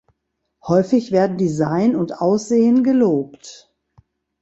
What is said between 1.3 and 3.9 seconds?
Design und Aussehen gelobt.